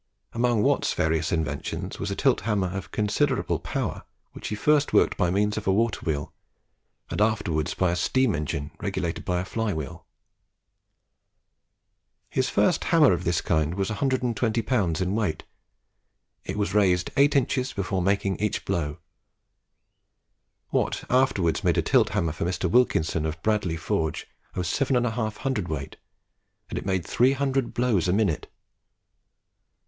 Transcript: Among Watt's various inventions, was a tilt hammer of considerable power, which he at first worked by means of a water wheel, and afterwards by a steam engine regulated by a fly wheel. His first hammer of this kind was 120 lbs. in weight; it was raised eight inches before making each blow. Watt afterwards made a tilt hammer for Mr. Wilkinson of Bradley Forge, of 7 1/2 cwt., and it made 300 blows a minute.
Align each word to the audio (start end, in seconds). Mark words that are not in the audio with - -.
Among 0.33 0.63
Watt's 0.63 0.93
various 0.95 1.31
inventions, 1.31 1.99
was 1.99 2.09
a 2.09 2.15
tilt 2.15 2.41
hammer 2.41 2.75
of 2.75 2.89
considerable 2.89 3.59
power, 3.59 4.03
which 4.31 4.47
he 4.47 4.55
at 4.55 4.61
first 4.63 4.93
worked 4.93 5.15
by 5.15 5.29
means 5.29 5.57
of 5.57 5.67
a 5.67 5.71
water 5.71 5.99
wheel, 6.03 6.33
and 7.11 7.21
afterwards 7.21 7.75
by 7.75 7.91
a 7.91 7.95
steam 7.95 8.33
engine 8.33 8.71
regulated 8.79 9.23
by 9.23 9.39
a 9.39 9.45
fly 9.45 9.73
wheel. 9.75 10.07
His 12.31 12.49
first 12.49 12.85
hammer 12.85 13.13
of 13.13 13.25
this 13.25 13.41
kind 13.41 13.75
was 13.75 13.89
120 13.91 14.63
lbs. 14.63 15.01
in 15.01 15.13
weight; 15.13 15.43
it 16.45 16.57
was 16.57 16.73
raised 16.73 17.11
eight 17.15 17.35
inches 17.35 17.71
before 17.71 18.01
making 18.01 18.37
each 18.37 18.65
blow. 18.65 18.97
Watt 20.71 21.03
afterwards 21.11 21.63
made 21.63 21.77
a 21.77 21.83
tilt 21.83 22.09
hammer 22.09 22.31
for 22.31 22.45
Mr. 22.45 22.67
Wilkinson 22.67 23.23
of 23.23 23.39
Bradley 23.43 23.77
Forge, 23.77 24.25
of 24.55 24.65
7 24.65 24.95
1/2 24.95 25.11
cwt., 25.35 25.93
and 26.71 26.79
it 26.79 26.87
made 26.87 27.05
300 27.05 27.75
blows 27.75 28.07
a 28.07 28.13
minute. 28.13 28.51